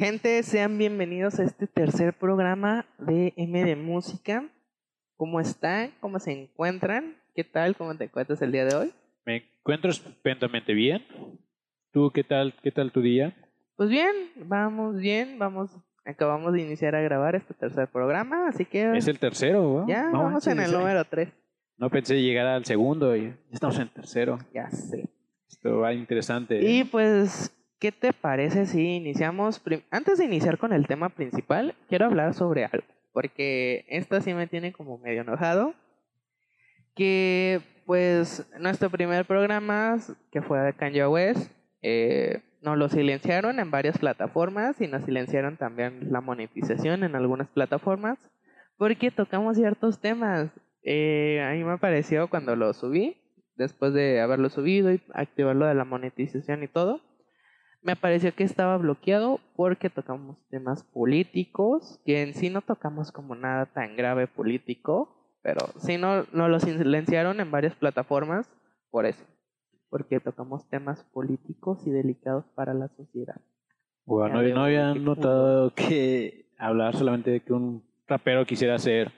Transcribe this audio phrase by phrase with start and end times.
[0.00, 4.48] Gente, sean bienvenidos a este tercer programa de M de Música.
[5.18, 5.90] ¿Cómo están?
[6.00, 7.16] ¿Cómo se encuentran?
[7.34, 7.76] ¿Qué tal?
[7.76, 8.94] ¿Cómo te encuentras el día de hoy?
[9.26, 11.04] Me encuentro estupendamente bien.
[11.92, 12.54] ¿Tú qué tal?
[12.62, 13.36] ¿Qué tal tu día?
[13.76, 15.76] Pues bien, vamos bien, vamos,
[16.06, 19.86] acabamos de iniciar a grabar este tercer programa, así que Es el tercero, ¿no?
[19.86, 21.28] ya No vamos en el número 3.
[21.76, 24.38] No pensé llegar al segundo y ya estamos en el tercero.
[24.54, 25.10] Ya sé.
[25.46, 26.58] Esto va interesante.
[26.58, 26.78] ¿eh?
[26.78, 29.60] Y pues, ¿qué te parece si iniciamos?
[29.90, 34.46] Antes de iniciar con el tema principal, quiero hablar sobre algo, porque esto sí me
[34.46, 35.74] tiene como medio enojado.
[36.94, 39.96] Que pues nuestro primer programa,
[40.30, 41.50] que fue de Kanye West,
[41.82, 47.48] eh, nos lo silenciaron en varias plataformas y nos silenciaron también la monetización en algunas
[47.48, 48.18] plataformas,
[48.76, 50.50] porque tocamos ciertos temas.
[50.82, 53.16] Eh, a mí me pareció cuando lo subí,
[53.56, 57.00] después de haberlo subido y activarlo de la monetización y todo,
[57.82, 63.34] me pareció que estaba bloqueado porque tocamos temas políticos, que en sí no tocamos como
[63.34, 68.50] nada tan grave político, pero sí no, no lo silenciaron en varias plataformas
[68.90, 69.24] por eso,
[69.88, 73.40] porque tocamos temas políticos y delicados para la sociedad.
[74.04, 79.12] Bueno, no, no había notado que hablar solamente de que un rapero quisiera ser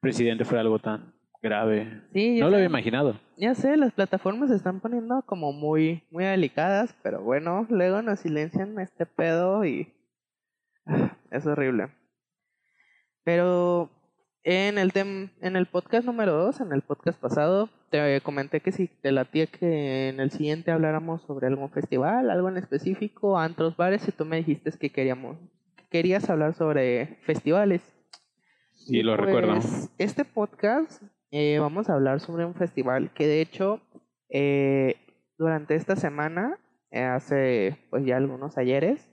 [0.00, 2.02] presidente fuera algo tan grave.
[2.12, 3.18] Sí, No lo había imaginado.
[3.36, 8.20] Ya sé, las plataformas se están poniendo como muy, muy delicadas, pero bueno, luego nos
[8.20, 9.92] silencian este pedo y
[10.86, 11.88] ah, es horrible.
[13.24, 13.90] Pero
[14.44, 18.72] en el tem en el podcast número 2, en el podcast pasado, te comenté que
[18.72, 23.76] si te latía que en el siguiente habláramos sobre algún festival, algo en específico, antros,
[23.76, 25.36] bares, y tú me dijiste que queríamos,
[25.76, 27.82] que querías hablar sobre festivales.
[28.74, 29.54] Sí, Y lo recuerdo.
[29.54, 33.80] pues, Este podcast eh, vamos a hablar sobre un festival que de hecho
[34.28, 34.96] eh,
[35.38, 36.58] durante esta semana,
[36.90, 39.10] eh, hace pues ya algunos ayeres,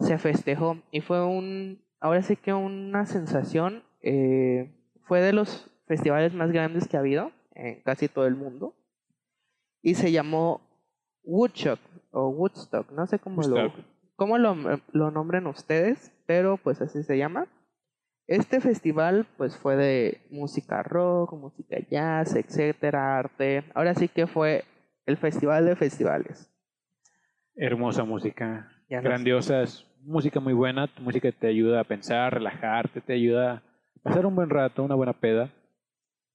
[0.00, 4.70] se festejó y fue un, ahora sí que una sensación, eh,
[5.06, 8.74] fue de los festivales más grandes que ha habido en casi todo el mundo
[9.82, 10.60] y se llamó
[11.24, 11.80] Woodstock
[12.12, 13.72] o Woodstock, no sé cómo lo,
[14.16, 14.54] cómo lo,
[14.92, 17.46] lo nombren ustedes, pero pues así se llama.
[18.28, 23.64] Este festival pues fue de música rock, música jazz, etcétera, arte.
[23.74, 24.64] Ahora sí que fue
[25.06, 26.50] el festival de festivales.
[27.56, 28.70] Hermosa música.
[28.90, 29.62] Ya no Grandiosa.
[29.62, 30.86] Es música muy buena.
[30.88, 33.62] Tu música te ayuda a pensar, relajarte, te ayuda a
[34.02, 35.48] pasar un buen rato, una buena peda.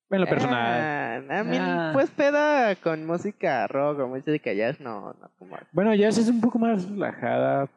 [0.09, 0.81] En lo personal.
[0.81, 1.91] Ah, a mí, Ah.
[1.93, 5.57] pues peda con música rock o música jazz, no, no como.
[5.71, 7.69] Bueno, ya es un poco más relajada.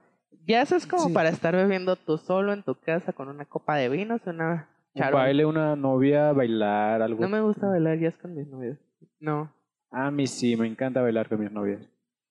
[0.47, 1.13] Jazz es como Sí.
[1.13, 4.99] para estar bebiendo tú solo en tu casa con una copa de vinos, una Un
[5.01, 5.25] charola.
[5.25, 7.21] baile, una novia, bailar, algo.
[7.23, 8.79] No me gusta bailar jazz con mis novios.
[9.21, 9.53] No.
[9.91, 11.81] A mí sí, me encanta bailar con mis novias.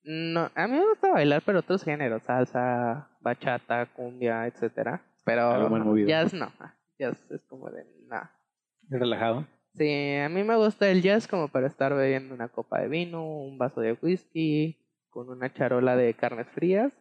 [0.04, 5.02] No, a mí me gusta bailar, pero otros géneros, salsa, bachata, cumbia, etcétera.
[5.24, 5.68] Pero
[6.06, 6.52] jazz no,
[7.00, 8.32] jazz es como de nada.
[8.88, 9.46] Relajado.
[9.74, 13.26] Sí, a mí me gusta el jazz como para estar bebiendo una copa de vino,
[13.26, 14.78] un vaso de whisky,
[15.10, 16.94] con una charola de carnes frías.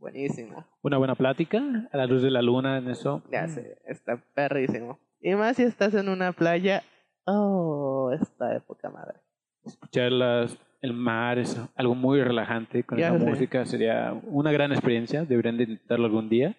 [0.00, 0.64] Buenísimo.
[0.82, 1.62] Una buena plática
[1.92, 3.22] a la luz de la luna en eso.
[3.30, 4.98] Ya sé, está perrísimo.
[5.20, 6.82] Y más si estás en una playa.
[7.26, 9.18] Oh, está de poca madre.
[9.64, 13.24] Escuchar las, el mar es algo muy relajante con Ya esa sé.
[13.26, 13.66] música.
[13.66, 15.24] Sería una gran experiencia.
[15.24, 16.56] Deberían de intentarlo algún día.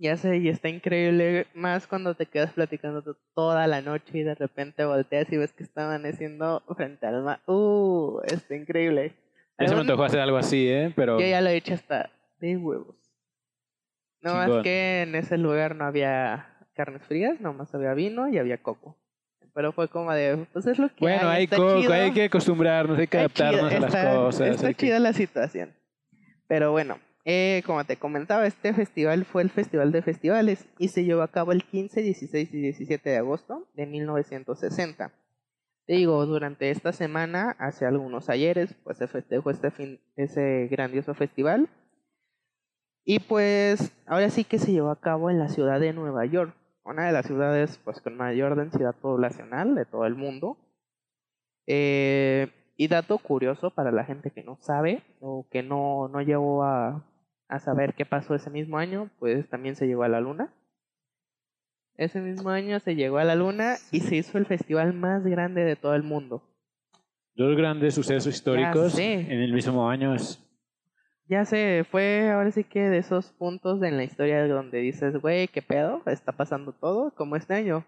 [0.00, 4.22] Ya sé, y está increíble, más cuando te quedas platicando to- toda la noche y
[4.22, 7.40] de repente volteas y ves que está amaneciendo frente al mar.
[7.46, 9.12] Uh, está increíble.
[9.58, 10.90] Ya se me antojó hacer algo así, ¿eh?
[10.96, 12.08] Pero Yo ya lo he hecho hasta
[12.40, 12.96] de huevos.
[14.22, 14.62] No más Chingón.
[14.64, 18.96] que en ese lugar no había carnes frías, nomás había vino y había coco.
[19.54, 21.92] Pero fue como de, pues es lo que bueno, hay, coco, chido.
[21.92, 24.48] hay que acostumbrarnos, hay que adaptarnos a las cosas.
[24.48, 25.74] Está que- chida la situación.
[26.46, 31.04] Pero bueno, eh, como te comentaba, este festival fue el Festival de Festivales y se
[31.04, 35.12] llevó a cabo el 15, 16 y 17 de agosto de 1960.
[35.86, 41.14] Te digo, durante esta semana, hace algunos ayeres, pues se festejó este fin, ese grandioso
[41.14, 41.68] festival.
[43.04, 46.54] Y pues ahora sí que se llevó a cabo en la ciudad de Nueva York,
[46.84, 50.56] una de las ciudades pues con mayor densidad poblacional de todo el mundo.
[51.66, 56.64] Eh, y dato curioso para la gente que no sabe o que no, no llegó
[56.64, 57.04] a,
[57.48, 60.52] a saber qué pasó ese mismo año, pues también se llegó a la luna.
[61.96, 65.62] Ese mismo año se llegó a la luna y se hizo el festival más grande
[65.64, 66.42] de todo el mundo.
[67.34, 70.14] Dos grandes sucesos históricos en el mismo año.
[70.14, 70.42] Es,
[71.30, 75.46] Ya sé, fue ahora sí que de esos puntos en la historia donde dices, güey,
[75.46, 76.02] ¿qué pedo?
[76.06, 77.12] ¿Está pasando todo?
[77.14, 77.84] Como este año.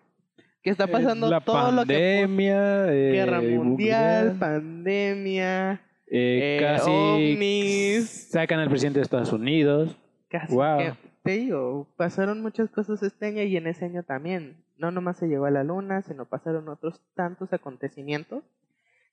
[0.62, 2.20] Que está pasando Eh, la todo lo que...
[2.20, 5.72] pandemia, eh, Guerra mundial, mundial, pandemia,
[6.06, 8.28] eh, eh, casi ovnis.
[8.30, 9.96] sacan al presidente de Estados Unidos.
[10.30, 10.78] casi Wow.
[10.78, 10.92] que,
[11.24, 14.62] te digo, pasaron muchas cosas este año y en ese año también.
[14.78, 18.44] No nomás se llegó a la luna, sino pasaron otros tantos acontecimientos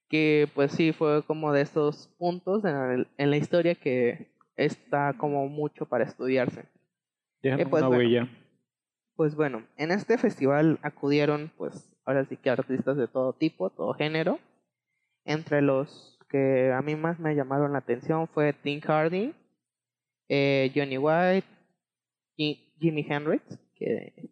[0.09, 5.13] que pues sí fue como de estos puntos en, el- en la historia que está
[5.17, 6.65] como mucho para estudiarse.
[7.41, 8.03] Dejan Eh, pues, una bueno.
[8.03, 8.27] huella.
[9.15, 13.93] Pues bueno, en este festival acudieron, pues ahora sí que artistas de todo tipo, todo
[13.93, 14.39] género.
[15.25, 19.33] Entre los que a mí más me llamaron la atención fue Tim Hardy,
[20.29, 21.47] eh, Johnny White,
[22.37, 23.43] Ji- Jimi Hendrix,
[23.75, 24.29] que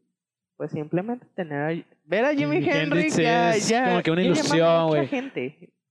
[0.57, 4.21] pues simplemente tener a- ver a Jimi Jimi Hendrix ya, es ya, como que una
[4.23, 5.09] ilusión, güey.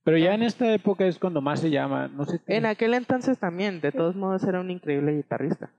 [0.04, 2.08] Pero ya en esta época es cuando más se llama.
[2.08, 2.40] No sé.
[2.46, 5.70] En aquel entonces también, de todos modos era un increíble guitarrista.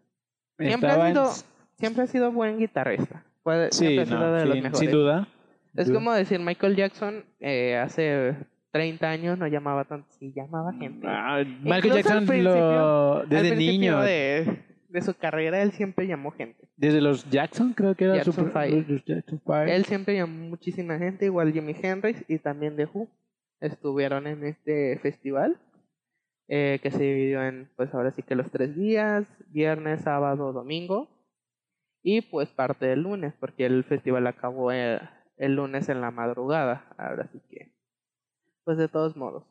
[0.58, 1.32] Siempre estaba ha en- sido,
[1.78, 3.24] siempre ha sido buen guitarrista.
[3.44, 4.80] Fue- Sí, siempre ha sido no, de los mejores.
[4.80, 5.28] sin duda.
[5.76, 5.96] Es Duda.
[5.96, 8.36] como decir Michael Jackson eh, hace
[8.72, 11.08] 30 años no llamaba tanto, sí llamaba gente.
[11.08, 14.02] Ah, Michael Jackson lo, desde Al niño.
[14.02, 14.64] de,
[14.98, 16.68] de su carrera él siempre llamó gente.
[16.76, 18.86] Desde los Jackson, creo que era Jackson su Five.
[18.88, 19.76] los Jackson Five.
[19.76, 23.08] Él siempre llamó muchísima gente, igual Jimi Hendrix y también The Who
[23.60, 25.60] estuvieron en este festival
[26.48, 31.10] eh, que se dividió en, pues ahora sí que los tres días, viernes, sábado, domingo
[32.02, 35.00] y pues parte del lunes porque el festival acabó el,
[35.38, 37.76] el lunes en la madrugada, ahora sí que,
[38.64, 39.46] pues de todos modos.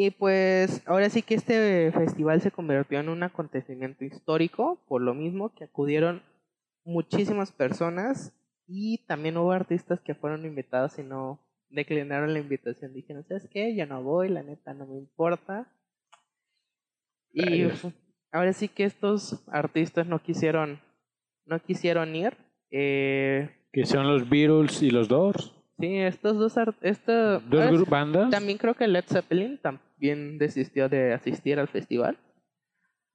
[0.00, 5.12] Y pues ahora sí que este festival se convirtió en un acontecimiento histórico, por lo
[5.12, 6.22] mismo que acudieron
[6.84, 8.32] muchísimas personas
[8.68, 12.94] y también hubo artistas que fueron invitados y no declinaron la invitación.
[12.94, 13.74] Dijeron, ¿sabes qué?
[13.74, 15.68] Yo no voy, la neta no me importa.
[17.32, 17.66] Y
[18.30, 20.80] ahora sí que estos artistas no quisieron,
[21.44, 22.36] no quisieron ir.
[22.70, 25.57] Eh, Que son los Beatles y los Doors.
[25.78, 28.30] Sí, estos dos esto, Dos sí- bandas.
[28.30, 32.16] también creo que Led Zeppelin también desistió de asistir al festival.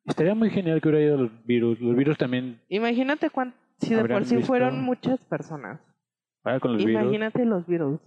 [0.06, 1.80] Estaría muy genial que hubiera ido los Beatles.
[1.80, 2.60] Los Beatles también.
[2.68, 5.80] Imagínate cuán, si de por sí visto- fueron muchas personas.
[6.44, 7.04] Ahora con los Beatles.
[7.04, 8.00] Imagínate los Beatles.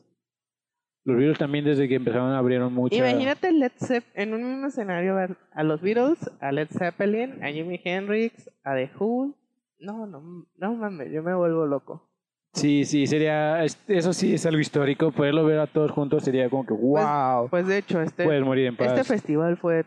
[1.04, 2.94] Los Beatles también desde que empezaron abrieron mucho.
[2.96, 3.70] Imagínate Led
[4.14, 8.74] en un mismo escenario ver a los Beatles, a Led Zeppelin, a Jimi Hendrix, a
[8.74, 9.34] The Who.
[9.78, 12.10] No, no, no mames, yo me vuelvo loco.
[12.56, 13.62] Sí, sí, sería.
[13.64, 15.12] es- Eso sí es algo histórico.
[15.12, 17.48] Poderlo ver a todos juntos sería como que, wow.
[17.50, 18.88] Pues de hecho, este, Puedes morir en paz.
[18.88, 19.84] este festival fue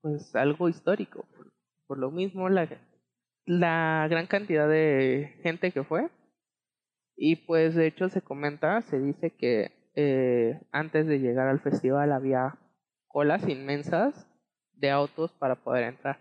[0.00, 1.24] pues algo histórico.
[1.36, 1.52] Por,
[1.86, 2.68] por lo mismo, la,
[3.46, 6.08] la gran cantidad de gente que fue.
[7.16, 12.12] Y pues de hecho se comenta, se dice que eh, antes de llegar al festival
[12.12, 12.56] había
[13.06, 14.26] colas inmensas
[14.74, 16.18] de autos para poder entrar.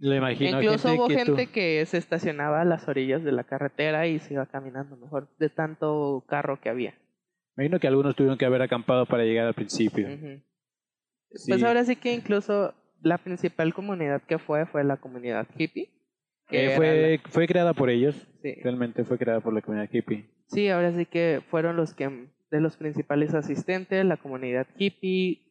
[0.00, 0.62] Imagino.
[0.62, 4.06] Incluso gente hubo que tú- gente que se estacionaba a las orillas de la carretera
[4.06, 6.94] y se iba caminando mejor de tanto carro que había.
[7.56, 10.06] Me imagino que algunos tuvieron que haber acampado para llegar al principio.
[10.08, 10.40] Ujú.
[11.32, 11.50] Sí.
[11.52, 15.90] Pues ahora sí que incluso la principal comunidad que fue fue la comunidad hippie.
[16.48, 18.26] que Eh, fue, fue creada por ellos.
[18.42, 18.54] sí.
[18.62, 20.24] Realmente fue creada por la comunidad hippie.
[20.48, 25.42] Sí, ahora sí que fueron los que de los principales asistentes, la comunidad hippie.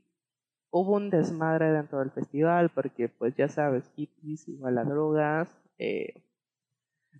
[0.72, 5.50] Hubo un desmadre dentro del festival porque pues ya sabes, hippies igual a drogas.
[5.78, 6.14] eh,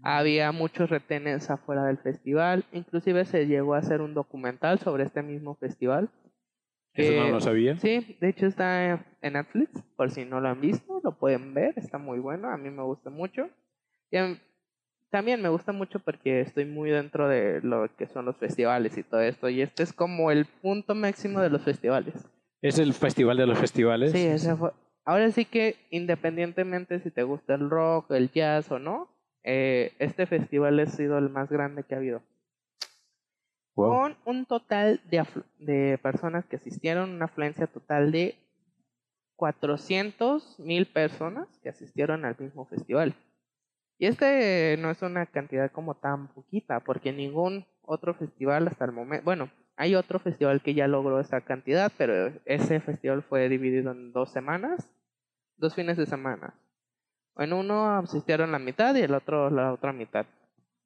[0.02, 2.64] había muchos retenes afuera del festival.
[2.72, 6.10] Inclusive se llegó a hacer un documental sobre este mismo festival.
[6.94, 7.78] Eso no lo sabía.
[7.78, 11.74] Sí, de hecho está en Netflix, por si no lo han visto, lo pueden ver,
[11.78, 13.50] está muy bueno, a mí me gusta mucho.
[14.12, 14.40] Y mí-
[15.10, 19.04] también me gusta mucho porque estoy muy dentro de lo que son los festivales y
[19.04, 22.16] todo esto, y este es como el punto máximo de los festivales.
[22.62, 24.12] Es el festival de los festivales.
[24.12, 24.72] Sí, ese fue.
[25.06, 29.10] Ahora sí que independientemente si te gusta el rock, el jazz o no,
[29.44, 32.22] eh, este festival ha sido el más grande que ha habido.
[33.76, 33.90] Wow.
[33.90, 35.26] Con un total de,
[35.58, 38.36] de personas que asistieron, una afluencia total de
[39.38, 43.16] 400 mil personas que asistieron al mismo festival.
[43.98, 48.92] Y este no es una cantidad como tan poquita, porque ningún otro festival hasta el
[48.92, 49.50] momento, bueno,
[49.80, 54.30] hay otro festival que ya logró esa cantidad, pero ese festival fue dividido en dos
[54.30, 54.92] semanas,
[55.56, 56.54] dos fines de semana.
[57.38, 60.26] En uno asistieron la mitad y el otro la otra mitad.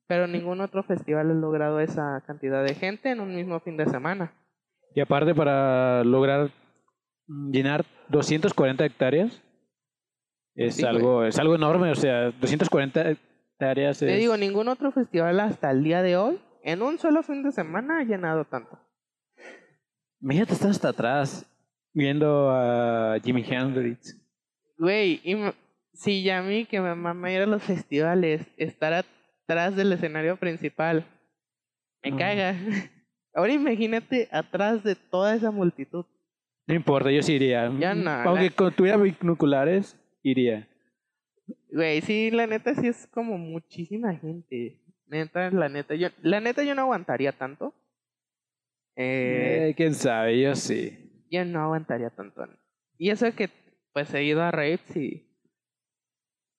[0.05, 3.87] Pero ningún otro festival ha logrado esa cantidad de gente en un mismo fin de
[3.87, 4.31] semana.
[4.93, 6.51] Y aparte para lograr
[7.27, 9.41] llenar 240 hectáreas
[10.53, 14.91] es Sí, algo es algo enorme, o sea, 240 hectáreas Te es digo, ningún otro
[14.91, 18.82] festival hasta el día de hoy, en un solo fin de semana, ha llenado tanto.
[20.23, 21.45] Imagínate estar hasta atrás
[21.93, 24.17] viendo a Jimi Hendrix.
[24.77, 25.21] Güey,
[25.93, 30.37] si ya a mí que me mama ir a los festivales, estar atrás del escenario
[30.37, 31.05] principal,
[32.03, 32.17] me No.
[32.17, 32.55] caga.
[33.35, 36.05] Ahora imagínate atrás de toda esa multitud.
[36.67, 37.69] No importa, yo sí iría.
[37.79, 40.67] Ya no, Aunque la- con- tuviera binoculares, iría.
[41.71, 44.79] Güey, sí, la neta sí es como muchísima gente.
[45.07, 47.73] Neta, la neta, yo, la neta yo no aguantaría tanto.
[48.95, 51.25] Eh, Eh, quién sabe, yo sí.
[51.29, 52.43] yo no aguantaría tanto.
[52.97, 53.49] Y eso que
[53.93, 55.29] pues he ido a raves y...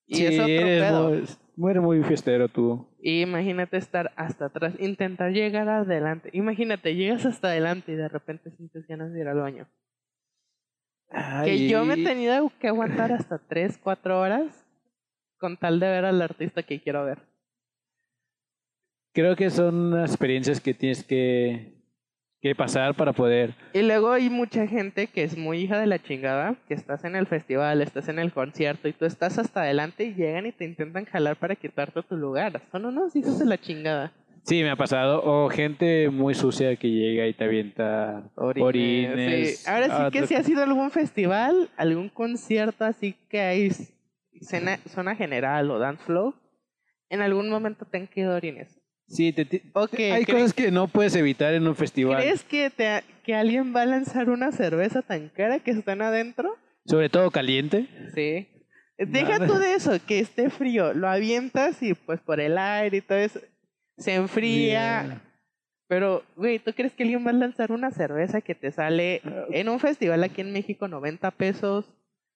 [0.07, 1.11] Y sí, es otro pedo.
[1.57, 2.87] muy, muy- fiestero tú.
[3.01, 6.29] Y imagínate estar hasta atrás, intentar llegar adelante.
[6.33, 9.69] Imagínate, llegas hasta adelante y de repente sientes ganas de ir al baño.
[11.45, 14.67] Que yo me he tenido que aguantar hasta 3, 4 horas
[15.39, 17.19] con tal de ver al artista que quiero ver.
[19.13, 21.73] Creo que son experiencias que tienes que,
[22.45, 23.55] que pasar para poder.
[23.73, 27.17] Y luego hay mucha gente que es muy hija de la chingada, que estás en
[27.17, 30.67] el festival, estás en el concierto y tú estás hasta adelante y llegan y te
[30.67, 32.61] intentan jalar para quitarte tu lugar.
[32.71, 34.13] Son unos hijos de la chingada.
[34.43, 35.23] Sí, me ha pasado.
[35.25, 39.61] O gente muy sucia que llega y te avienta orines.
[39.63, 39.67] sí.
[39.71, 43.71] Ahora sí que si ha sido algún festival, algún concierto así que hay
[44.43, 46.35] cena- zona general o dance flow,
[47.09, 48.79] en algún momento te han quedado orines.
[49.07, 52.23] Sí, te- te- Ok, hay ¿cre- cosas que no puedes evitar en un festival.
[52.23, 56.57] ¿Crees que, te, que alguien va a lanzar una cerveza tan cara que están adentro?
[56.87, 57.87] Sobre todo caliente.
[58.15, 58.49] Sí.
[58.97, 59.47] Deja Nada.
[59.47, 60.95] tú de eso, que esté frío.
[60.95, 63.41] Lo avientas y pues por el aire y todo eso
[63.99, 65.03] se enfría.
[65.03, 65.21] Bien.
[65.87, 69.21] Pero, güey, ¿tú crees que alguien va a lanzar una cerveza que te sale
[69.51, 71.85] en un festival aquí en México 90 pesos?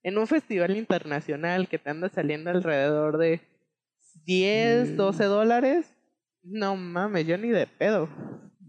[0.02, 3.40] En un festival internacional que te anda saliendo alrededor de
[4.24, 4.96] 10, Mm.
[4.96, 5.94] 12 dólares?
[6.50, 8.08] No mames, yo ni de pedo.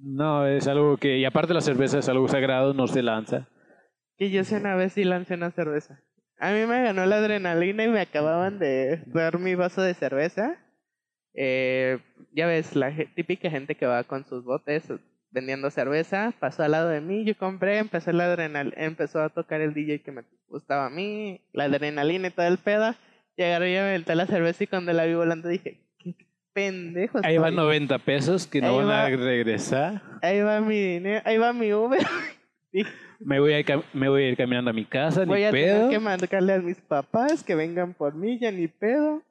[0.01, 1.17] No, es algo que.
[1.17, 3.47] Y aparte, la cerveza es algo sagrado, no se lanza.
[4.17, 6.01] Que yo sé una vez sí lancé una cerveza.
[6.39, 10.57] A mí me ganó la adrenalina y me acababan de dar mi vaso de cerveza.
[11.33, 11.99] Eh,
[12.33, 14.91] ya ves, la típica gente que va con sus botes
[15.31, 19.61] vendiendo cerveza, pasó al lado de mí, yo compré, empezó la adrenal empezó a tocar
[19.61, 22.95] el DJ que me gustaba a mí, la adrenalina y todo el pedo.
[23.37, 25.88] Y agarré y me aventé la cerveza y cuando la vi volando dije,
[26.59, 27.19] qué pendejo.
[27.23, 27.65] Ahí van estoy".
[27.65, 29.09] 90 pesos que no Ahí van a va.
[29.09, 30.01] regresar.
[30.21, 31.99] Ahí va mi dinero, ahí va mi Uber.
[33.21, 35.51] Me voy, a ir, me voy a ir caminando a mi casa, Voy ni a
[35.51, 35.75] pedo.
[35.75, 39.21] tener que marcarle a mis papás que vengan por mí, ya ni pedo.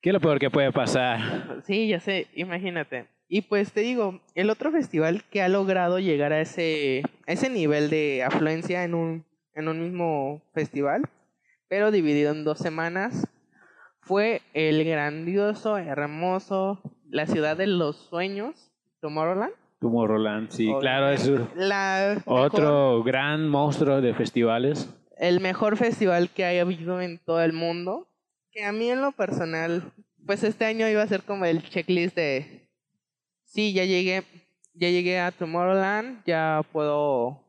[0.00, 1.60] ¿Qué es lo peor que puede pasar?
[1.66, 3.04] Sí, ya sé, imagínate.
[3.28, 7.50] Y pues te digo, el otro festival que ha logrado llegar a ese, a ese
[7.50, 11.02] nivel de afluencia en un, en un mismo festival,
[11.68, 13.26] pero dividido en dos semanas,
[14.02, 16.80] fue el grandioso, hermoso,
[17.10, 19.52] la ciudad de los sueños, Tomorrowland.
[19.80, 24.88] Tomorrowland, sí, claro, es La mejor- otro gran monstruo de festivales.
[25.16, 28.08] el mejor festival que haya habido en todo el mundo.
[28.52, 29.82] Que a mí en lo personal,
[30.26, 32.68] pues este año iba a ser como el checklist de,
[33.44, 34.24] sí, ya llegué,
[34.74, 37.40] ya llegué a Tomorrowland, ya puedo,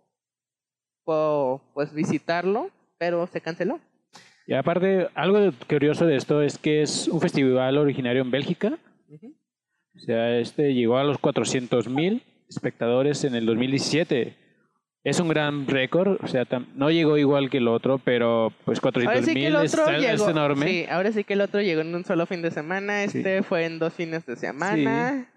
[1.03, 3.79] puedo pues visitarlo, pero se canceló.
[4.45, 8.77] Y aparte, algo curioso de esto es que es un festival originario en Bélgica.
[9.95, 14.35] O sea, este llegó a los 400 mil espectadores en el 2017.
[15.05, 19.01] Es un gran récord, o sea, no llegó igual que el otro, pero pues Ahora
[19.03, 20.65] 400 sí mil es, es enorme.
[20.65, 23.65] sí, ahora sí que el otro llegó en un solo fin de semana, este fue
[23.65, 25.29] en dos fines de semana.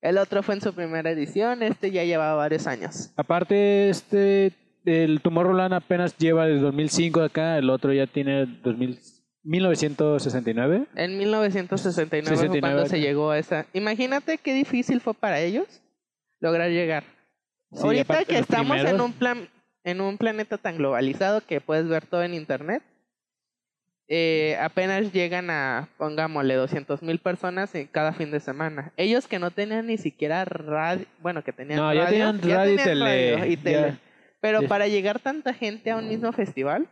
[0.00, 3.12] El otro fue en su primera edición, este ya llevaba varios años.
[3.16, 4.52] Aparte, este,
[4.88, 8.98] el Tomorrowland apenas lleva desde 2005 acá, el otro ya tiene 2000,
[9.42, 10.86] 1969.
[10.96, 13.66] En 1969 fue 69 cuando se llegó a esa.
[13.72, 15.80] Imagínate qué difícil fue para ellos
[16.40, 17.04] lograr llegar.
[17.72, 19.48] Sí, Ahorita que estamos en primeros- un plan,
[19.84, 22.82] en un planeta tan globalizado que puedes ver todo en internet,
[24.10, 28.90] eh, apenas llegan a, pongámosle, 200 mil personas en cada fin de semana.
[28.96, 32.72] Ellos que no tenían ni siquiera radio, bueno, que tenían No, ya radio, tenían radio
[32.72, 33.98] y tele, radio y ya.
[34.40, 36.86] Pero para llegar tanta gente a un mismo festival,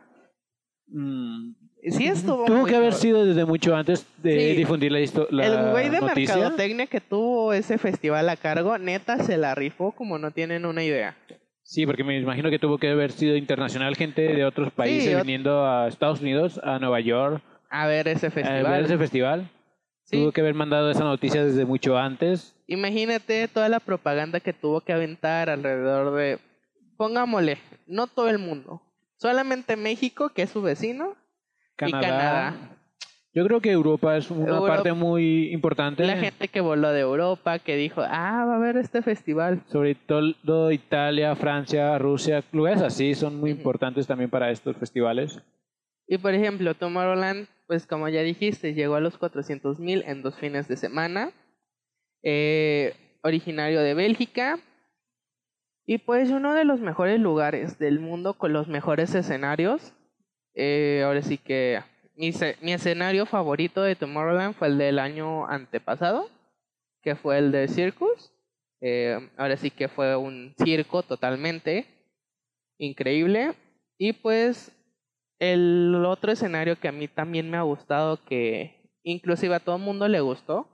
[0.89, 1.53] Mm,
[1.91, 4.55] sí estuvo Tuvo muy que haber sido desde mucho antes de Sí.
[4.57, 6.35] difundir la, histo- la El güey de noticia.
[6.37, 10.83] mercadotecnia que tuvo ese festival a cargo, neta se la rifó como no tienen una
[10.85, 11.17] idea.
[11.63, 15.21] Sí, porque me imagino que tuvo que haber sido internacional, gente de otros países ot-
[15.23, 18.71] viniendo a Estados Unidos, a Nueva York, A ver ese a festival.
[18.71, 19.49] ver ese festival.
[20.05, 20.21] Sí.
[20.21, 22.55] Tuvo que haber mandado esa noticia desde mucho antes.
[22.67, 26.39] Imagínate toda la propaganda que tuvo que aventar alrededor de,
[26.97, 28.81] pongámosle, no todo el mundo,
[29.17, 31.15] solamente México, que es su vecino,
[31.75, 31.99] Canadá.
[31.99, 32.73] y Canadá.
[33.33, 36.03] Yo creo que Europa es una Europa- parte muy importante.
[36.07, 39.61] La gente que voló de Europa, que dijo, ah, va a haber este festival.
[39.67, 45.39] Sobre todo Italia, Francia, Rusia, lugares así son muy importantes también para estos festivales.
[46.07, 50.35] Y por ejemplo, Tomorrowland, pues como ya dijiste, llegó a los 400 mil en dos
[50.39, 51.29] fines de semana.
[52.23, 54.57] Eh, originario de Bélgica.
[55.89, 59.93] Y pues uno de los mejores lugares del mundo con los mejores escenarios.
[60.53, 61.79] Eh, ahora sí que
[62.15, 66.29] mi, ce- mi escenario favorito de Tomorrowland fue el del año antepasado,
[67.01, 68.33] que fue el de Circus.
[68.81, 71.85] Eh, ahora sí que fue un circo totalmente
[72.77, 73.53] increíble.
[73.97, 74.71] Y pues
[75.39, 79.83] el otro escenario que a mí también me ha gustado, que inclusive a todo el
[79.83, 80.67] mundo le gustó,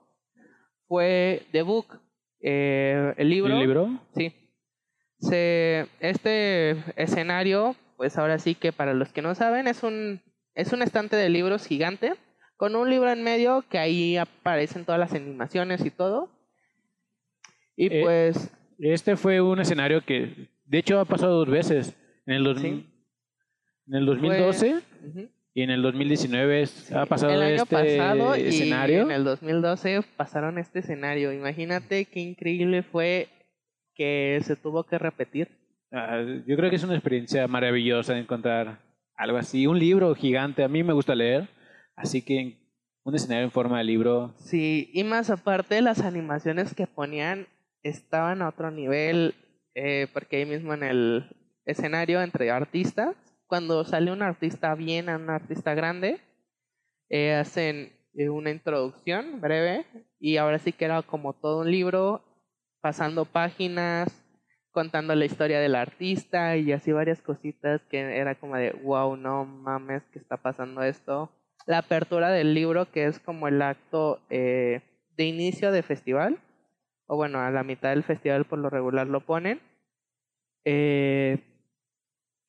[0.87, 1.99] fue The Book,
[2.41, 3.53] eh, el libro.
[3.53, 3.89] ¿El libro?
[4.15, 4.33] Sí.
[5.29, 10.21] Se, este escenario, pues ahora sí que para los que no saben, es un,
[10.55, 12.13] es un estante de libros gigante,
[12.57, 16.29] con un libro en medio que ahí aparecen todas las animaciones y todo.
[17.75, 21.95] Y Eh, pues, Este fue un escenario que, de hecho, ha pasado dos veces.
[22.25, 22.85] En el, dos- Sí.
[23.87, 24.75] en el 2012
[25.05, 29.01] ujú, y en el 2019 es- ha pasado el año este pasado y escenario.
[29.03, 31.31] en el 2012 pasaron este escenario.
[31.33, 33.27] Imagínate qué increíble fue
[33.95, 35.49] que se tuvo que repetir.
[35.91, 38.79] Ah, yo creo que es una experiencia maravillosa encontrar
[39.15, 39.67] algo así.
[39.67, 40.63] Un libro gigante.
[40.63, 41.47] A mí me gusta leer.
[41.95, 42.57] Así que
[43.03, 44.33] un escenario en forma de libro.
[44.37, 47.47] Sí, y más aparte las animaciones que ponían
[47.83, 49.35] estaban a otro nivel,
[49.75, 51.25] eh, porque ahí mismo en el
[51.65, 53.15] escenario entre artistas,
[53.47, 56.19] cuando sale un artista bien a un artista grande,
[57.09, 59.85] eh, hacen eh, una introducción breve
[60.19, 62.23] y ahora sí que era como todo un libro,
[62.83, 64.09] pasando páginas,
[64.73, 69.45] contando la historia del artista y así varias cositas que era como de, wow, no
[69.45, 71.31] mames, que está pasando esto?
[71.65, 74.81] La apertura del libro, que es como el acto eh,
[75.15, 76.39] de inicio de festival,
[77.07, 79.61] o bueno, a la mitad del festival por lo regular lo ponen.
[80.65, 81.37] Eh,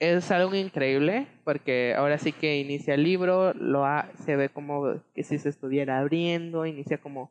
[0.01, 5.01] es algo increíble porque ahora sí que inicia el libro, lo ha- se ve como
[5.15, 7.31] que si se estuviera abriendo, inicia como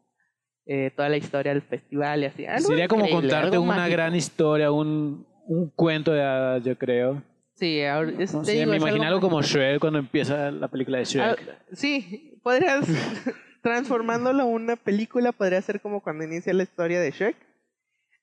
[0.65, 2.46] eh, toda la historia del festival y así.
[2.46, 3.91] Algo Sería como contarte una mágico.
[3.91, 7.22] gran historia, un, un cuento de hadas, yo creo.
[7.55, 10.98] Sí, ahora, es- No sé, digo, me imagino algo como Shrek cuando empieza la película
[10.98, 11.24] de Shrek.
[11.50, 12.86] Ah, sí, podrías
[13.62, 17.36] transformándolo en una película, podría ser como cuando inicia la historia de Shrek.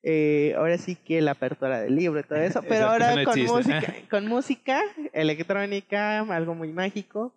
[0.03, 3.39] Eh, ahora sí que la apertura del libro y todo eso, pero ahora no con
[3.39, 3.51] existe.
[3.53, 4.81] música, con música
[5.13, 7.31] electrónica, algo muy mágico.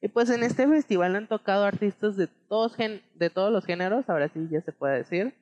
[0.00, 4.08] Y pues en este festival han tocado artistas de todos gen- de todos los géneros,
[4.08, 5.34] ahora sí ya se puede decir,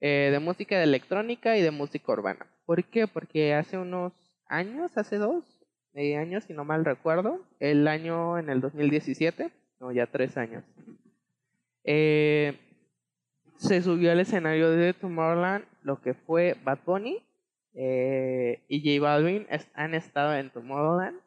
[0.00, 2.46] eh, de música de electrónica y de música urbana.
[2.64, 3.06] ¿Por qué?
[3.06, 4.12] Porque hace unos
[4.46, 5.44] años, hace dos
[5.92, 10.64] eh, años, si no mal recuerdo, el año en el 2017, no, ya tres años,
[11.84, 12.58] eh,
[13.56, 17.22] se subió al escenario de Tomorrowland lo que fue Bad Bunny
[17.74, 21.18] eh, y J Balvin han estado en Tomorrowland.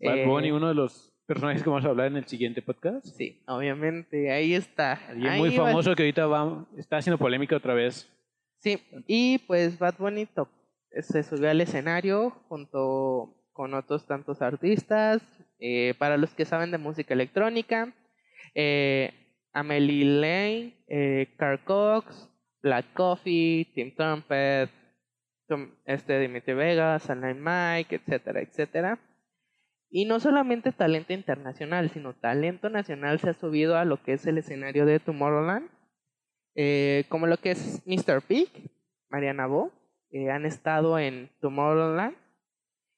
[0.00, 3.06] Bad Bunny, uno de los personajes que vamos a hablar en el siguiente podcast.
[3.06, 4.92] Sí, obviamente, ahí está.
[5.08, 8.10] Alguien Ahí muy va- famoso que ahorita va, está haciendo polémica otra vez.
[8.60, 10.48] Sí, y pues Bad Bunny to-
[11.00, 15.22] se subió al escenario junto con otros tantos artistas.
[15.66, 17.94] eh, para los que saben de música electrónica,
[18.54, 19.12] eh,
[19.52, 22.28] Amelie Lane, eh, Carl Cox,
[22.62, 24.68] Black Coffee, Tim Trumpet,
[25.86, 28.98] este Dimitri Vegas, Alain Mike, etcétera, etcétera.
[29.96, 34.26] Y no solamente talento internacional, sino talento nacional se ha subido a lo que es
[34.26, 35.70] el escenario de Tomorrowland
[36.56, 38.22] eh, como lo que es Mr.
[38.22, 38.48] Pig,
[39.08, 39.72] Mariana Bo,
[40.10, 42.16] eh, han estado en Tomorrowland.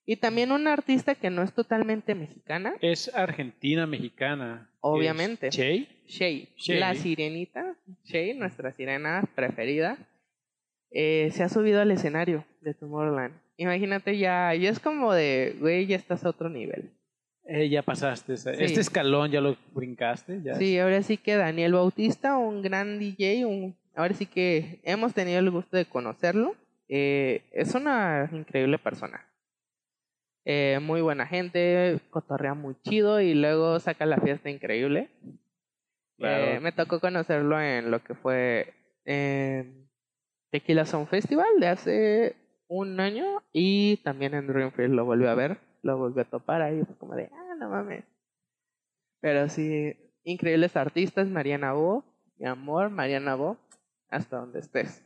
[0.04, 4.70] Y también una artista que no es totalmente mexicana, Es argentina mexicana.
[4.80, 5.50] Obviamente.
[5.50, 6.48] Shay, Shay.
[6.78, 9.98] la sirenita, Shay, nuestra sirena preferida,
[10.90, 13.35] eh, se ha subido al escenario de Tomorrowland.
[13.57, 16.90] Imagínate ya, ya es como de, güey, ya estás a otro nivel.
[17.49, 18.37] Eh, ya pasaste.
[18.37, 18.51] Sí.
[18.59, 20.40] Este escalón ya lo brincaste.
[20.42, 25.14] Ya Sí, ahora sí que Daniel Bautista, un gran DJ, un, ahora sí que hemos
[25.14, 26.55] tenido el gusto de conocerlo.
[26.88, 29.25] Eh, es una increíble persona.
[30.44, 35.09] Eh, muy buena gente, cotorrea muy chido y luego saca la fiesta increíble.
[36.18, 36.44] Claro.
[36.44, 38.72] Eh, me tocó conocerlo en lo que fue
[39.05, 39.86] en
[40.57, 45.59] Tequila Sound Festival de hace un año y también en Dreamfield lo volví a ver,
[45.83, 48.07] lo volví a topar ahí, fue como de, ah, no mames.
[49.21, 52.07] Pero sí, increíbles artistas, Mariana Bo,
[52.38, 53.59] mi amor, Mariana Bo,
[54.09, 55.05] hasta donde estés.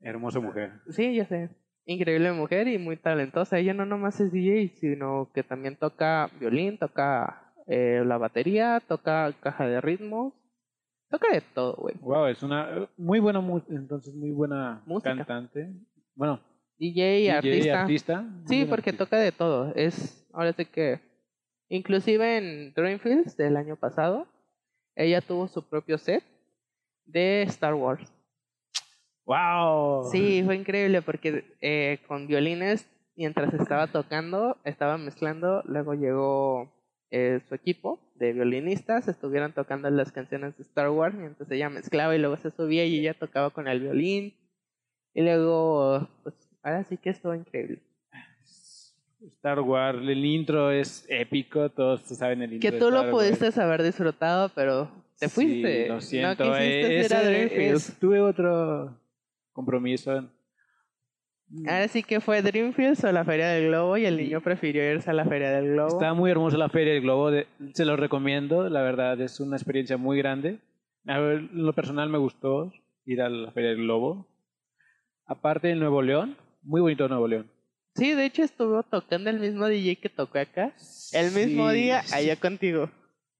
[0.00, 0.72] Hermosa mujer.
[0.88, 1.50] Sí, ya sé.
[1.84, 3.58] Increíble mujer y muy talentosa.
[3.58, 9.30] Ella no nomás es DJ, sino que también toca violín, toca eh, la batería, toca
[9.42, 10.32] caja de ritmos.
[11.10, 11.94] Toca de todo, güey.
[12.00, 15.16] Wow, es una muy buena, entonces muy buena Música.
[15.16, 15.72] cantante.
[16.14, 16.40] Bueno,
[16.78, 18.26] DJ DJ, artista.
[18.46, 19.04] Sí, porque artista.
[19.04, 19.72] toca de todo.
[19.74, 21.00] Es, ahora sí que,
[21.68, 24.26] inclusive en Dreamfields del año pasado,
[24.94, 26.22] ella tuvo su propio set
[27.06, 28.12] de Star Wars.
[29.24, 30.04] Wow.
[30.10, 36.70] Sí, fue increíble porque eh, con violines, mientras estaba tocando, estaba mezclando, luego llegó
[37.10, 42.14] eh, su equipo de violinistas estuvieran tocando las canciones de Star Wars mientras ella mezclaba
[42.14, 44.34] y luego se subía y ella tocaba con el violín.
[45.14, 47.80] Y luego, pues ahora sí que estuvo increíble.
[49.36, 52.68] Star Wars, el intro es épico, todos saben el intro.
[52.70, 53.10] Que de tú lo Wars.
[53.10, 55.88] pudiste haber disfrutado, pero te Sí, fuiste.
[55.88, 56.44] lo siento.
[56.44, 58.96] No eh, ese es- tuve otro
[59.52, 60.28] compromiso.
[61.66, 65.08] Ahora sí que fue Dreamfield o la Feria del Globo y el niño prefirió irse
[65.10, 65.88] a la Feria del Globo.
[65.88, 69.56] Está muy hermosa la Feria del Globo, de- se lo recomiendo, la verdad es una
[69.56, 70.58] experiencia muy grande.
[71.06, 72.70] A ver, lo personal me gustó
[73.06, 74.26] ir a la Feria del Globo.
[75.26, 77.50] Aparte en Nuevo León, muy bonito Nuevo León.
[77.94, 80.72] Sí, de hecho estuvo tocando el mismo DJ que tocó acá.
[81.12, 82.14] El mismo Sí, día, sí.
[82.14, 82.90] allá contigo.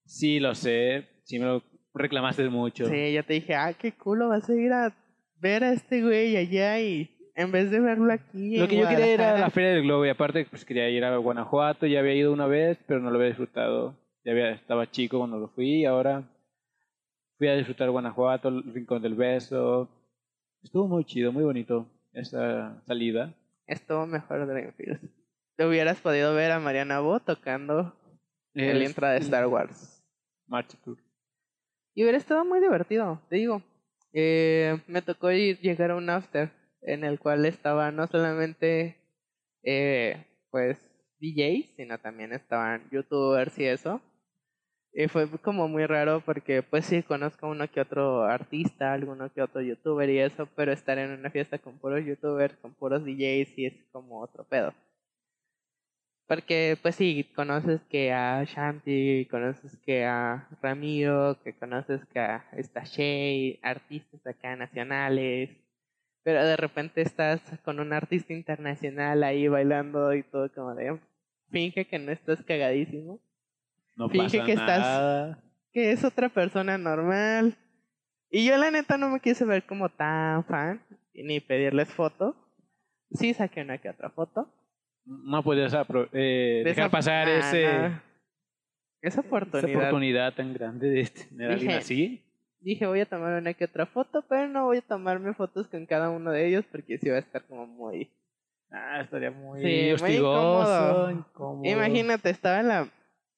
[0.07, 1.63] Sí, lo sé, sí me lo
[1.95, 2.87] reclamaste mucho.
[2.87, 4.95] Sí, ya te dije, ah, qué culo, vas a ir a
[5.41, 8.57] ver a este güey allá y en vez de verlo aquí.
[8.57, 11.05] Lo en que yo quería era la Feria del Globo y aparte pues quería ir
[11.05, 13.95] a Guanajuato, ya había ido una vez, pero no lo había disfrutado.
[14.25, 16.29] Ya había, estaba chico cuando lo fui y ahora
[17.39, 19.89] fui a disfrutar Guanajuato, el Rincón del Beso.
[20.65, 23.33] Estuvo muy chido, muy bonito esa salida.
[23.69, 24.99] Estuvo mejor Dreamfield.
[25.55, 27.95] Te hubieras podido ver a Mariana Bo tocando
[28.55, 30.05] el intro de Star Wars.
[30.49, 30.99] March Tour.
[31.95, 33.63] Y hubiera estado muy divertido, te digo.
[34.13, 36.58] Eh, me tocó ir, llegar a un after
[36.89, 38.97] en el cual estaba no solamente
[39.63, 40.79] eh, pues
[41.21, 44.01] DJs, sino también estaban youtubers y eso.
[44.93, 49.43] Y fue como muy raro porque pues sí conozco uno que otro artista, alguno que
[49.43, 53.49] otro youtuber y eso, pero estar en una fiesta con puros youtubers, con puros DJs
[53.55, 54.73] sí es como otro pedo.
[56.27, 62.45] Porque, pues sí, conoces que a Shanti, conoces que a Ramiro, que conoces que a
[62.53, 65.51] esta Shay, artistas acá nacionales,
[66.29, 70.99] pero de repente estás con un artista internacional ahí bailando y todo como de,
[71.51, 73.19] finge que no estás cagadísimo,
[73.97, 75.43] No Finge pasa que estás- nada.
[75.73, 77.57] que es otra persona normal.
[78.31, 80.83] Y yo la neta no me quise ver como tan fan,
[81.15, 82.37] ni pedirles foto.
[83.11, 84.53] Sí saqué una que otra foto.
[85.07, 87.65] No podías apro- eh, De dejar pasar nah, ese.
[87.65, 88.03] Esa
[89.01, 89.79] esa oportunidad.
[89.81, 92.23] oportunidad tan grande de tener a alguien así.
[92.61, 95.87] Dije, voy a tomar una que otra foto, pero no voy a tomarme fotos con
[95.87, 98.11] cada uno de ellos porque sí va a estar como muy...
[98.71, 101.11] Ah, estaría muy Sí, muy hostigoso, incómodo.
[101.11, 101.65] incómodo.
[101.71, 102.89] Imagínate, estaba la...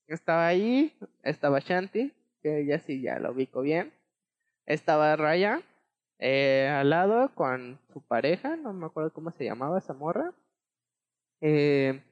[0.07, 3.93] Estaba ahí, estaba Shanti, que ella sí ya lo ubico bien.
[4.67, 5.61] Estaba Raya,
[6.19, 10.33] eh, al lado con su pareja, no me acuerdo cómo se llamaba esa morra.
[11.43, 12.03] Eh,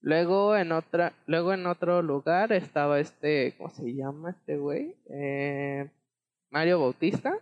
[0.00, 4.94] luego en otra, luego en otro lugar estaba este, ¿cómo se llama este güey?
[5.10, 5.90] Eh,
[6.50, 7.38] Mario Bautista.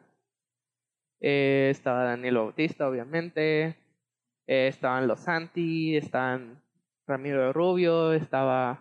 [1.21, 3.77] Eh, estaba Daniel Bautista, obviamente.
[4.47, 6.63] Eh, estaban los Santi, estaban
[7.07, 8.81] Ramiro Rubio, estaba.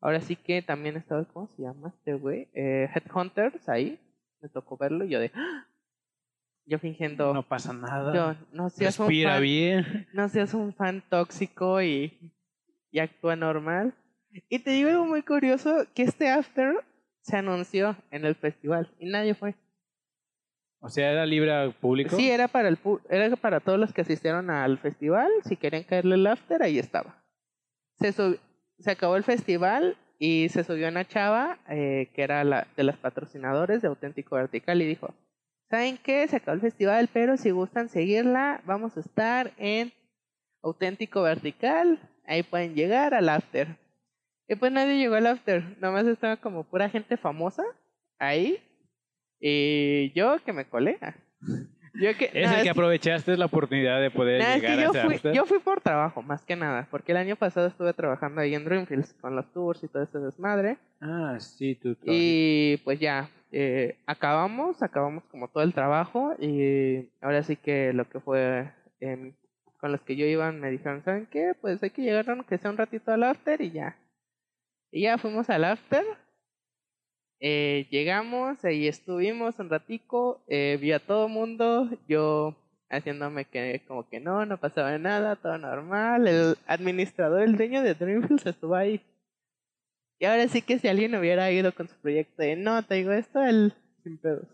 [0.00, 2.48] Ahora sí que también estaba, ¿cómo se llama este güey?
[2.54, 3.98] Eh, Headhunters ahí.
[4.40, 5.30] Me tocó verlo y yo de.
[5.34, 5.66] ¡Ah!
[6.66, 7.34] Yo fingiendo.
[7.34, 8.14] No pasa nada.
[8.14, 10.08] yo, no seas un Respira fan, bien.
[10.12, 12.12] no seas un fan tóxico y,
[12.90, 13.94] y actúa normal.
[14.48, 16.84] Y te digo algo muy curioso, que este after
[17.22, 19.54] se anunció en el festival y nadie fue.
[20.80, 22.16] O sea, era libre al público.
[22.16, 25.82] Sí, era para el pu- era para todos los que asistieron al festival, si querían
[25.84, 27.22] caerle el after, ahí estaba.
[27.98, 32.84] Se se acabó el festival y se subió una chava eh, que era la de
[32.84, 35.12] las patrocinadores de Auténtico Vertical y dijo,
[35.68, 36.26] ¿saben qué?
[36.28, 39.92] Se acabó el festival, pero si gustan seguirla, vamos a estar en
[40.62, 43.76] Auténtico Vertical, ahí pueden llegar al after.
[44.50, 47.62] Y pues nadie llegó al after, nada más estaba como pura gente famosa
[48.18, 48.58] ahí.
[49.40, 50.98] Y yo que me colé.
[51.94, 54.80] Yo que, Es no, el que es- aprovechaste la oportunidad de poder es llegar que
[54.80, 55.32] a yo ese fui, after.
[55.34, 58.64] yo fui por trabajo, más que nada, porque el año pasado estuve trabajando ahí en
[58.64, 60.78] Dreamfields con los tours y todo ese desmadre.
[61.00, 61.96] Ah, sí, tú.
[61.96, 62.02] tú.
[62.06, 68.08] Y pues ya, eh, acabamos, acabamos como todo el trabajo y ahora sí que lo
[68.08, 69.32] que fue em,
[69.80, 71.54] con los que yo iba me dijeron, ¿saben qué?
[71.60, 73.96] Pues hay que llegar aunque sea un ratito al after y ya.
[74.90, 76.04] Y ya fuimos al after.
[77.40, 82.54] Eh, llegamos, ahí estuvimos un ratico, eh, vi a todo mundo, yo
[82.90, 86.28] haciéndome que como que no, no pasaba nada, todo normal.
[86.28, 89.00] El administrador, el dueño de Dreamfields estuvo ahí.
[90.18, 93.12] Y ahora sí que si alguien hubiera ido con su proyecto de no, te digo
[93.12, 93.72] esto, él
[94.02, 94.46] sin pedos.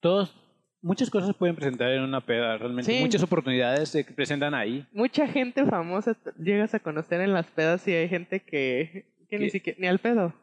[0.00, 0.34] Todos,
[0.80, 2.90] muchas cosas pueden presentar en una peda, realmente.
[2.90, 3.00] Sí.
[3.00, 4.86] Muchas oportunidades se presentan ahí.
[4.92, 9.04] Mucha gente famosa llegas a conocer en las pedas y hay gente que,
[9.38, 9.50] que ni ¿Qué?
[9.50, 10.34] siquiera, ni al pedo.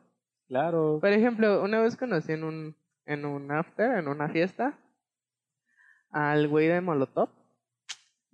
[0.47, 0.97] Claro.
[0.99, 2.75] Por ejemplo, una vez conocí en un,
[3.05, 4.77] en un after, en una fiesta,
[6.09, 7.29] al güey de Molotov.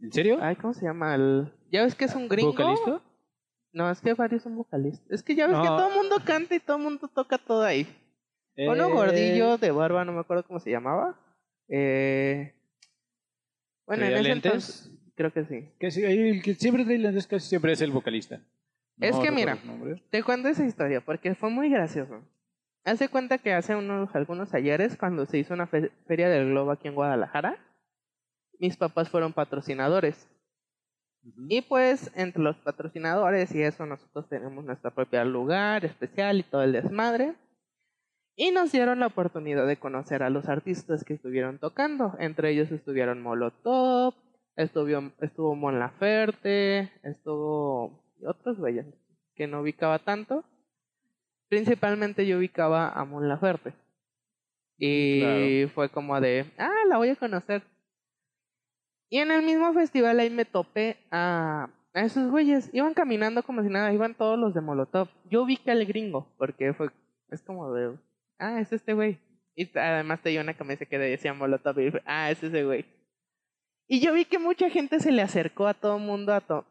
[0.01, 0.37] ¿En serio?
[0.41, 1.15] Ay, ¿cómo se llama?
[1.15, 1.51] El...
[1.71, 2.51] ¿Ya ves que es un gringo?
[2.51, 3.01] ¿Vocalista?
[3.73, 5.05] No, es que varios son vocalistas.
[5.11, 7.63] Es que ya ves que todo el mundo canta y todo el mundo toca todo
[7.63, 7.87] ahí.
[8.57, 11.19] Uno Eh, gordillo de barba, no me acuerdo cómo se llamaba.
[11.67, 12.55] Eh,
[13.85, 14.45] bueno, en ¿Traía ese lentes?
[14.51, 15.69] entonces creo que sí.
[15.79, 18.41] Que sí, el que siempre trae lentes casi siempre es el vocalista.
[18.99, 19.57] Es que mira.
[20.09, 22.21] Te cuento esa historia porque fue muy gracioso.
[22.83, 26.71] Hace cuenta que hace unos algunos ayeres, cuando se hizo una fe- feria del globo
[26.71, 27.57] aquí en Guadalajara,
[28.59, 30.27] mis papás fueron patrocinadores.
[31.49, 36.63] Y pues entre los patrocinadores y eso nosotros tenemos nuestro propio lugar especial y todo
[36.63, 37.35] el desmadre.
[38.37, 42.15] Y nos dieron la oportunidad de conocer a los artistas que estuvieron tocando.
[42.19, 44.13] Entre ellos estuvieron Molotov,
[44.55, 48.85] estuvo, estuvo Mon Laferte, estuvo y otros güeyes
[49.35, 50.43] que no ubicaba tanto.
[51.49, 53.73] Principalmente yo ubicaba a Mon Laferte.
[54.77, 57.63] Y fue como de, ah, la voy a conocer.
[59.09, 62.69] Y en el mismo festival ahí me topé a, a esos güeyes.
[62.73, 65.07] Iban caminando como si nada, iban todos los de Molotov.
[65.29, 66.89] Yo ubiqué al gringo, porque fue,
[67.29, 67.97] es como de,
[68.39, 69.17] ah, es este güey.
[69.55, 72.85] Y además tenía una camisa que decía Molotov y dije, ah, es ese güey.
[73.87, 76.65] Y yo vi que mucha gente se le acercó a todo mundo a todo.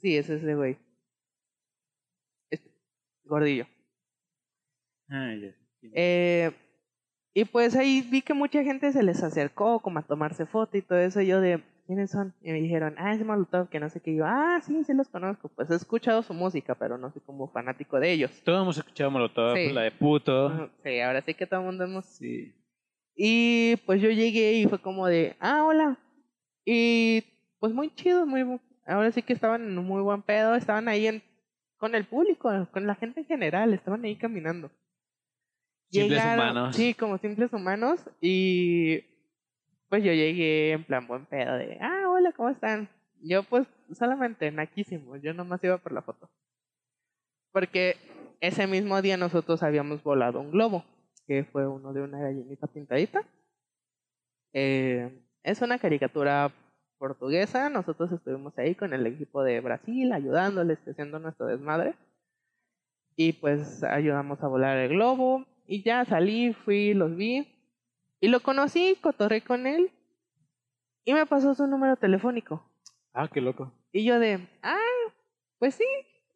[0.00, 0.76] Sí, es ese güey.
[2.50, 2.70] Este,
[3.24, 3.66] gordillo.
[5.08, 5.54] Ah, ya.
[5.94, 6.50] Eh,
[7.34, 10.82] y pues ahí vi que mucha gente se les acercó como a tomarse foto y
[10.82, 11.20] todo eso.
[11.20, 12.34] Y yo de, ¿quiénes son?
[12.42, 14.12] Y me dijeron, ah, es Molotov, que no sé qué.
[14.12, 15.48] Y yo, ah, sí, sí los conozco.
[15.48, 18.42] Pues he escuchado su música, pero no soy como fanático de ellos.
[18.44, 19.72] Todos hemos escuchado Molotov, Sí.
[19.72, 20.70] la de puto.
[20.82, 22.06] Sí, ahora sí que todo el mundo hemos...
[22.06, 22.54] Sí.
[23.16, 25.98] Y pues yo llegué y fue como de, ah, hola.
[26.64, 27.22] Y
[27.60, 28.60] pues muy chido, muy...
[28.86, 31.22] Ahora sí que estaban en un muy buen pedo, estaban ahí en,
[31.78, 34.70] con el público, con la gente en general, estaban ahí caminando.
[35.90, 36.76] Simples Llegaron- humanos.
[36.76, 38.00] Sí, como simples humanos.
[38.20, 39.00] Y
[39.88, 42.88] pues yo llegué en plan buen pedo de, ah, hola, ¿cómo están?
[43.22, 46.28] Yo pues solamente naquísimo, yo nomás iba por la foto.
[47.52, 47.96] Porque
[48.40, 50.84] ese mismo día nosotros habíamos volado un globo,
[51.26, 53.22] que fue uno de una gallinita pintadita.
[54.52, 56.52] Eh, es una caricatura
[56.98, 61.94] portuguesa, nosotros estuvimos ahí con el equipo de Brasil ayudándoles, haciendo nuestro desmadre.
[63.16, 65.44] Y pues ayudamos a volar el globo.
[65.66, 67.48] Y ya salí, fui, los vi.
[68.20, 69.90] Y lo conocí, cotorré con él.
[71.04, 72.62] Y me pasó su número telefónico.
[73.12, 73.72] Ah, qué loco.
[73.92, 74.76] Y yo de, ah,
[75.58, 75.84] pues sí.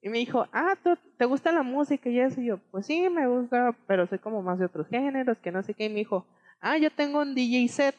[0.01, 2.41] Y me dijo, ah, ¿tú- ¿te gusta la música y eso?
[2.41, 5.63] Y yo, pues sí, me gusta, pero soy como más de otros géneros, que no
[5.63, 5.87] sé qué.
[5.87, 6.25] Y me dijo,
[6.61, 7.97] ah, yo tengo un DJ set.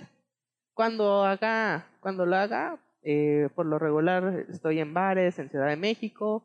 [0.80, 5.76] Cuando haga, cuando lo haga, eh, por lo regular estoy en bares en Ciudad de
[5.76, 6.42] México.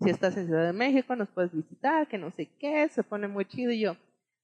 [0.00, 3.28] Si estás en Ciudad de México, nos puedes visitar, que no sé qué, se pone
[3.28, 3.70] muy chido.
[3.70, 3.96] Y yo,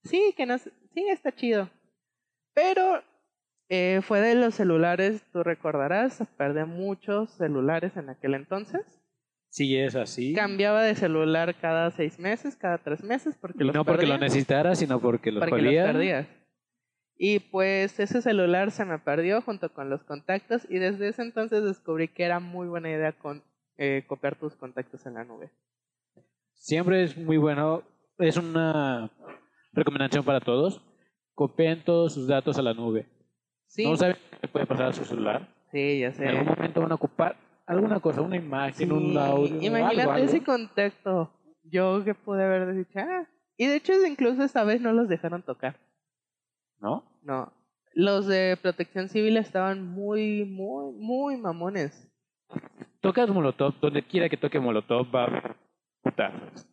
[0.05, 0.71] sí, que no sí,
[1.09, 1.69] está chido.
[2.53, 3.03] Pero
[3.67, 8.85] eh, fue de los celulares, tú recordarás, perdí muchos celulares en aquel entonces.
[9.49, 10.35] Sí, es así.
[10.35, 14.25] Cambiaba de celular cada seis meses, cada tres meses, porque los no porque lo perdía,
[14.25, 15.83] necesitara, sino porque los porque perdía.
[15.83, 16.27] los perdías.
[17.17, 21.63] Y pues ese celular se me perdió junto con los contactos y desde ese entonces
[21.63, 23.43] descubrí que era muy buena idea con,
[23.77, 25.49] eh, copiar tus contactos en la nube.
[26.53, 27.83] Siempre es muy bueno.
[28.19, 29.09] Es una
[29.73, 30.81] recomendación para todos.
[31.33, 33.07] Copien todos sus datos a la nube.
[33.67, 35.47] Sí, No saben qué puede pasar a su celular.
[35.71, 36.27] sí, ya En sé.
[36.27, 39.61] algún momento van a ocupar alguna cosa, una imagen, un Sí, audio.
[39.61, 40.25] Imagínate algo, algo.
[40.25, 41.31] ese contacto.
[41.63, 43.27] Yo que pude haber dicho, ah.
[43.57, 45.75] Y de hecho, incluso esta vez no los dejaron tocar.
[46.79, 47.03] ¿No?
[47.23, 47.51] No.
[47.93, 52.07] Los de protección civil estaban muy, muy, muy mamones.
[53.01, 55.55] Tocas Molotov, donde quiera que toque Molotov va
[56.01, 56.67] putazos.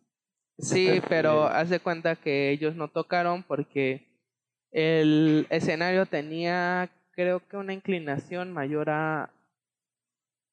[0.57, 1.53] Sí, Está pero bien.
[1.53, 4.07] haz de cuenta que ellos no tocaron porque
[4.71, 9.31] el escenario tenía, creo que una inclinación mayor a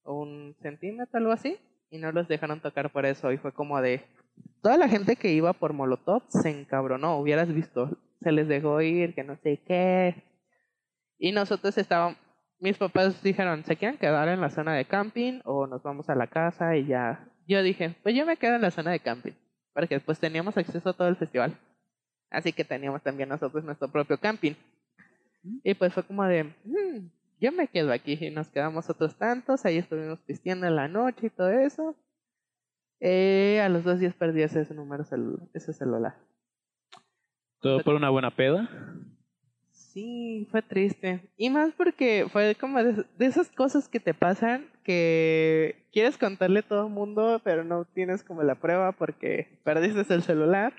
[0.04, 1.56] un centímetro, algo así,
[1.90, 3.30] y no los dejaron tocar por eso.
[3.32, 4.02] Y fue como de.
[4.62, 7.90] Toda la gente que iba por Molotov se encabronó, hubieras visto.
[8.22, 10.22] Se les dejó ir, que no sé qué.
[11.18, 12.16] Y nosotros estábamos.
[12.58, 16.14] Mis papás dijeron, ¿se quieren quedar en la zona de camping o nos vamos a
[16.14, 16.76] la casa?
[16.76, 17.28] Y ya.
[17.48, 19.32] Yo dije, pues yo me quedo en la zona de camping
[19.74, 21.56] porque pues teníamos acceso a todo el festival.
[22.30, 24.52] Así que teníamos también nosotros nuestro propio camping.
[25.64, 27.08] Y pues fue como de, "Mm,
[27.40, 31.26] yo me quedo aquí y nos quedamos otros tantos, ahí estuvimos pisteando en la noche
[31.26, 31.96] y todo eso.
[33.00, 36.14] Eh, a los dos días perdí ese número celu- ese celular.
[37.62, 38.68] Todo por una buena peda.
[39.70, 41.20] Sí, fue triste.
[41.36, 46.60] Y más porque fue como de, de esas cosas que te pasan que quieres contarle
[46.60, 50.72] a todo el mundo, pero no tienes como la prueba porque perdiste el celular.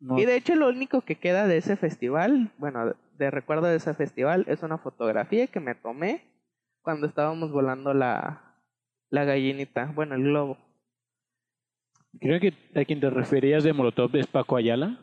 [0.00, 3.66] No, Y de hecho lo único que queda de ese festival, bueno, de, de recuerdo
[3.66, 6.22] de ese festival, es una fotografía que me tomé
[6.82, 8.56] cuando estábamos volando la,
[9.10, 10.58] la gallinita, bueno, el globo.
[12.20, 14.98] Creo que a quien te referías de Molotov es Paco Ayala.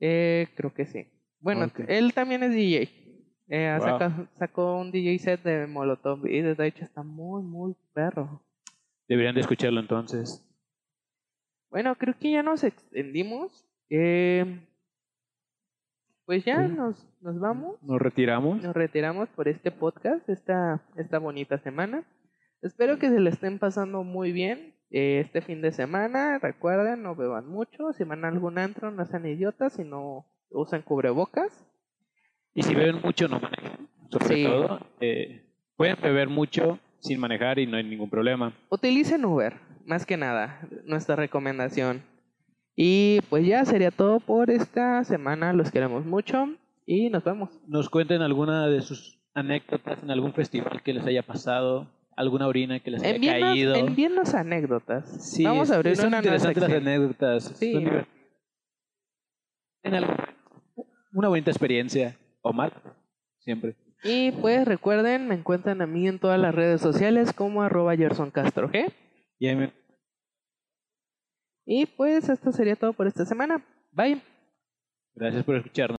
[0.00, 1.06] Eh, creo que sí.
[1.40, 2.90] Bueno, él también es DJ.
[3.48, 4.26] Eh, Wow.
[4.34, 8.42] sacó un DJ set de Molotov y de hecho está muy, muy perro.
[9.08, 10.42] Deberían de escucharlo entonces.
[11.70, 13.64] Bueno, creo que ya nos extendimos.
[13.88, 14.60] Eh,
[16.24, 16.72] pues ya Sí.
[16.74, 17.80] nos, nos vamos.
[17.82, 18.62] Nos retiramos.
[18.62, 22.04] Nos retiramos por este podcast, esta, esta bonita semana.
[22.62, 26.38] Espero que se le estén pasando muy bien este fin de semana.
[26.38, 27.92] Recuerden, no beban mucho.
[27.92, 31.66] Si van a algún antro, no sean idiotas y no usen cubrebocas.
[32.54, 33.88] Y si beben mucho, no manejen.
[34.10, 34.44] Sobre Sí.
[34.44, 35.44] todo, eh,
[35.76, 38.52] pueden beber mucho sin manejar y no hay ningún problema.
[38.70, 42.02] Utilicen Uber, más que nada, nuestra recomendación.
[42.74, 45.52] Y pues ya sería todo por esta semana.
[45.52, 46.48] Los queremos mucho
[46.86, 47.50] y nos vemos.
[47.66, 52.80] Nos cuenten alguna de sus anécdotas en algún festival que les haya pasado, alguna orina
[52.80, 53.74] que les haya Envíenos, caído.
[53.76, 55.32] envíenos anécdotas.
[55.32, 57.44] Sí, Vamos a abrir son una interesantes las anécdotas.
[57.58, 57.72] Sí.
[57.72, 58.06] son.
[59.82, 60.16] ¿Tienen algo-
[61.12, 62.72] una bonita experiencia o mal,
[63.40, 63.76] siempre.
[64.02, 68.30] Y pues recuerden, me encuentran a mí en todas las redes sociales como arroba Gerson
[68.30, 68.92] Castro G.
[69.38, 69.72] Y me-
[71.64, 73.64] Y pues esto sería todo por esta semana.
[73.92, 74.20] Bye.
[75.14, 75.94] gracias por escucharnos.